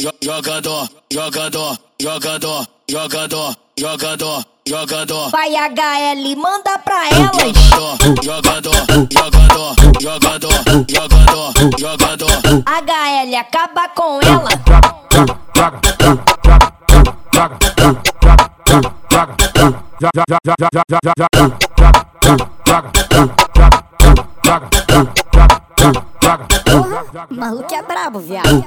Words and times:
jogador, 0.00 0.88
jogador, 1.10 1.76
jogador, 1.98 2.66
jogador, 2.88 3.56
jogador, 3.76 4.44
jogador. 4.64 5.30
Vai 5.30 5.50
HL, 5.50 6.36
manda 6.36 6.78
pra 6.78 7.08
elas. 7.08 7.32
Jogador, 7.42 7.98
jogador, 8.22 8.74
jogador, 9.10 9.74
jogador, 10.00 10.54
jogador, 10.88 11.52
jogador. 11.78 12.30
HL, 12.64 13.34
acaba 13.34 13.88
com 13.88 14.20
ela. 14.22 14.50
O 27.30 27.34
maluco 27.34 27.72
é 27.72 27.80
brabo, 27.80 28.18
viado. 28.18 28.64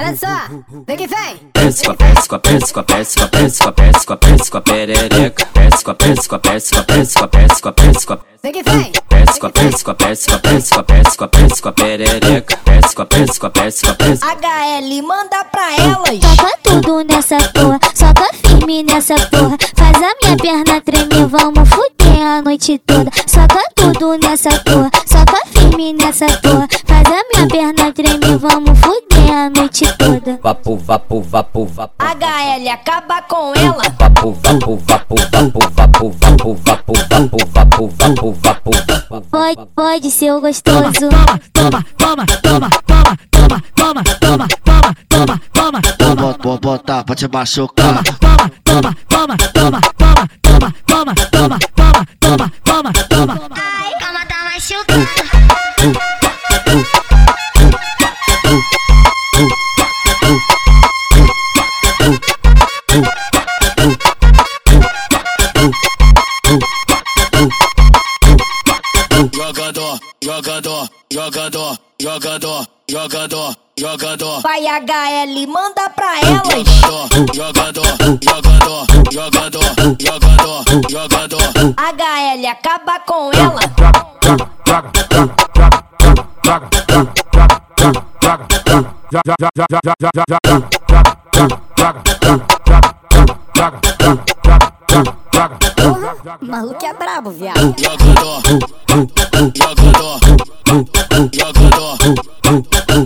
Olha 0.00 0.16
só, 0.16 0.48
vem 0.84 0.96
que 0.96 1.06
vem. 1.06 1.40
Desce 1.54 1.84
com 1.84 1.92
a 1.92 1.94
desce 1.94 2.28
com 2.28 2.34
a 2.34 2.38
desce 2.38 2.72
com 2.72 2.80
a 2.80 2.82
desce 2.82 3.16
com 3.16 3.24
a 3.24 3.28
desce 3.28 3.62
com 3.62 3.68
a 3.68 3.72
desce 3.72 4.06
com 4.06 4.12
a 4.12 4.16
desce 4.16 4.50
com 4.50 4.58
a 4.58 4.60
perereca. 4.60 5.48
Desce 5.54 5.84
com 5.84 5.90
a 5.92 5.94
desce 5.94 6.28
com 6.28 6.34
a 6.34 6.38
desce 6.38 6.74
com 6.74 6.80
a 6.80 6.82
desce 6.82 7.14
com 7.14 7.24
a 7.24 7.28
desce 7.28 7.62
com 7.62 7.68
a 7.68 7.72
desce 7.72 8.06
com 8.06 8.12
a 8.14 8.18
Vem 8.42 8.52
que 8.52 8.62
vem. 8.64 8.92
Desce 9.10 9.40
com 9.40 9.46
a 9.46 9.50
desce 9.50 9.84
com 9.84 9.90
a 9.90 9.94
desce 9.94 10.26
com 10.26 10.34
a 10.34 10.38
desce 10.38 10.72
com 10.72 10.80
a 10.80 10.82
desce 10.82 11.16
com 11.16 11.24
a 11.24 11.26
desce 11.28 11.62
com 11.62 11.68
a 11.68 11.72
perereca. 11.72 12.58
Desce 12.64 12.96
com 12.96 13.02
a 13.02 13.04
desce 13.04 13.40
com 13.40 13.46
a 13.46 13.50
desce 13.50 13.86
com 13.86 13.90
a 13.90 13.94
desce. 13.94 14.24
HL 14.24 15.02
manda 15.06 15.44
pra 15.44 15.76
elas. 15.76 16.18
Toca 16.36 16.50
tudo 16.64 17.04
nessa 17.04 17.38
porra, 17.52 17.78
soca 17.94 18.24
firme 18.34 18.82
nessa 18.82 19.14
porra. 19.28 19.56
Faz 19.76 19.96
a 19.96 20.12
minha 20.20 20.36
perna 20.36 20.80
tremer, 20.80 21.26
vamos 21.28 21.68
fugir 21.68 21.87
a 22.22 22.42
noite 22.42 22.78
toda. 22.78 23.10
Soca 23.26 23.60
tudo 23.74 24.18
nessa 24.18 24.50
porra, 24.60 24.90
soca 25.06 25.40
firme 25.52 25.92
nessa 25.92 26.26
porra. 26.42 26.66
Faz 26.86 27.06
a 27.06 27.22
minha 27.32 27.48
perna 27.48 27.92
tremer, 27.92 28.38
vamos 28.38 28.78
fuder 28.78 29.30
a 29.34 29.50
noite 29.50 29.84
toda. 29.96 30.38
Vapo, 30.42 30.76
vapo, 30.76 31.22
vapo, 31.22 31.66
vapo. 31.66 31.94
HL, 31.98 32.68
acaba 32.68 33.22
com 33.22 33.52
ela. 33.54 33.82
Vapo, 33.98 34.32
vapo, 34.32 34.76
vapo, 34.86 35.16
vapo, 35.26 35.60
vapo, 35.70 36.10
vapo, 36.10 36.54
vapo, 36.54 36.54
vapo, 36.54 37.38
vapo, 37.54 37.88
vapo, 37.88 38.32
vapo, 38.32 38.72
vapo. 38.72 39.26
Pode, 39.30 39.66
pode 39.74 40.10
ser 40.10 40.32
o 40.32 40.40
gostoso. 40.40 41.08
toma, 41.08 41.38
toma, 41.52 41.84
toma, 41.96 42.26
toma, 42.42 42.70
toma, 42.86 43.16
toma, 43.34 43.62
toma, 43.74 44.02
toma, 44.20 44.48
toma, 45.08 45.40
toma, 45.54 45.80
toma, 45.98 46.38
Vou 46.42 46.58
botar 46.58 47.04
pra 47.04 47.14
te 47.14 47.28
machucar. 47.28 48.02
toma, 48.02 48.02
toma, 48.20 48.50
toma, 48.64 48.94
toma, 49.08 49.36
toma, 49.36 49.80
toma, 49.98 50.28
toma, 50.42 50.74
toma, 50.86 51.14
toma, 51.32 51.58
toma, 51.58 51.58
jogador, 71.10 71.78
jogador, 72.00 72.66
jogador, 72.88 73.54
jogador. 73.78 74.40
Vai 74.42 74.60
HL, 74.60 75.46
manda 75.46 75.88
pra 75.90 76.20
elas. 76.20 76.44
Jogador, 76.44 77.08
jogador, 77.34 77.86
jogador, 78.22 78.86
jogador, 79.10 79.64
jogador, 79.98 80.64
jogador. 80.90 81.42
HL, 81.76 82.46
acaba 82.46 83.00
com 83.00 83.30
ela. 83.32 83.60
O 96.40 96.46
maluco 96.46 96.84
é 96.84 96.92
brabo, 96.94 97.30
viado. 97.30 97.74
Jogador, 97.78 98.42
jogador. 99.54 100.57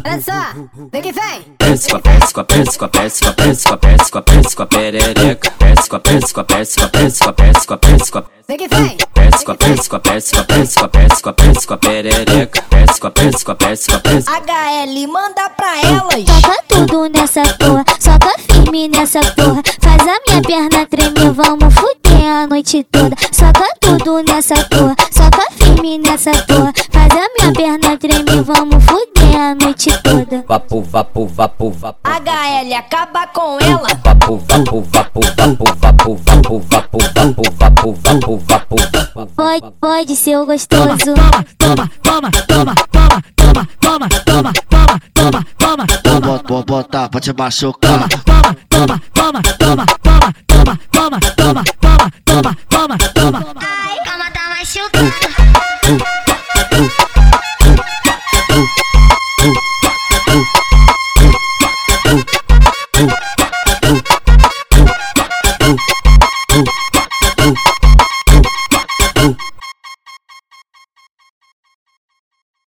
Olha 0.05 0.21
só, 0.21 0.53
que 1.01 1.13
vem. 1.13 1.57
Desce 1.59 1.89
com 1.89 1.97
a 1.97 2.01
desce 2.01 2.39
a 2.39 2.43
desce 2.43 2.85
a 2.85 2.89
desce 2.89 3.25
a 3.25 3.31
desce 3.31 3.69
a 3.69 3.77
desce 3.77 4.19
a 4.19 4.21
desce 4.21 4.63
a 4.63 4.67
perereca. 4.67 5.53
Desce 5.59 5.89
a 5.95 5.99
desce 5.99 6.39
a 6.39 6.43
desce 6.43 6.83
a 6.83 6.89
desce 6.89 7.25
a 7.25 7.33
desce 7.33 7.73
a 7.73 7.77
desce 7.77 8.13
com 8.13 8.19
a 8.19 8.25
Vem 8.49 8.59
que 8.59 8.69
vem. 8.69 8.99
Desce 9.15 9.45
com 9.47 9.53
a 9.53 9.55
desce 9.55 9.89
com 9.89 9.97
a 9.97 9.99
desce 10.01 10.37
a 10.37 10.43
desce 10.43 10.79
a 10.79 10.87
desce 10.89 11.23
com 11.23 11.29
a 11.31 11.33
desce 11.33 11.73
a 11.73 11.77
perereca. 11.79 12.65
Desce 12.69 13.01
com 13.01 13.07
a 13.07 13.11
desce 13.11 13.51
a 13.51 13.55
desce 13.55 13.95
a 13.95 13.97
desce. 13.97 14.29
HL 14.29 15.07
manda 15.11 15.49
pra 15.49 15.81
elas. 15.81 16.25
Toca 16.43 16.63
tudo 16.69 17.09
nessa 17.09 17.43
porra, 17.55 17.85
soca 17.99 18.39
firme 18.47 18.89
nessa 18.89 19.21
porra. 19.21 19.63
Faz 19.81 20.03
a 20.03 20.21
minha 20.29 20.43
perna 20.43 20.87
tremer, 20.87 21.33
vamos 21.33 21.75
fuder 21.75 22.27
a 22.27 22.47
noite 22.47 22.85
toda. 22.93 23.17
Soca 23.33 23.67
tudo 23.81 24.23
nessa 24.25 24.57
porra, 24.67 24.97
soca 25.11 25.47
firme 25.53 25.97
nessa 25.97 26.33
porra. 26.45 26.75
Usa 27.13 27.29
minha 27.37 27.53
perna 27.53 27.97
treme, 27.99 28.43
vamos 28.43 28.85
foder 28.85 29.37
a 29.37 29.55
noite 29.55 29.91
toda. 30.03 30.45
Vapo, 30.49 30.83
vapo, 30.83 31.27
vapo, 31.27 31.71
vapo. 31.71 32.01
HL, 32.09 32.73
acaba 32.75 33.27
com 33.27 33.59
ela. 33.61 33.87
Vapo, 34.03 34.39
vapo, 34.49 34.81
vapo, 34.81 35.21
vapo, 35.21 35.65
vapo, 35.77 36.17
vapo, 36.17 36.59
vapo, 36.71 36.99
vapo, 37.11 37.43
vapo, 37.59 38.39
vapo, 38.39 38.77
vapo. 38.79 39.27
Pode, 39.37 39.73
pode 39.79 40.17
ser 40.17 40.37
o 40.39 40.47
gostoso. 40.47 41.15
Toma, 41.59 41.91
toma, 42.03 42.31
toma, 42.49 42.75
toma, 42.91 43.23
toma, 43.37 43.69
toma, 43.79 44.09
toma, 44.25 44.53
toma, 44.71 44.95
toma, 45.15 45.45
toma, 45.59 45.87
toma. 46.03 46.43
Vou 46.49 46.65
botar 46.65 47.09
pra 47.11 47.21
te 47.21 47.33
machucar. 47.35 48.09
Toma, 48.09 48.57
toma, 48.71 49.03
toma, 49.13 49.43
toma, 49.59 49.87
toma, 50.03 50.35
toma, 50.47 50.79
toma, 50.91 51.21
toma, 51.37 51.63
toma, 51.77 52.11
toma, 52.25 52.57
toma, 52.71 52.99
toma. 53.15 53.45
Ai, 53.61 53.99
calma, 54.05 54.31
tá 54.31 54.41
machucando. 54.49 55.32